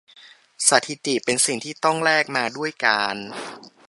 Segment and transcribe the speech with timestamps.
[0.69, 3.15] สถิติเป็นสิ่งที่ต้องแลกมาด้วยการ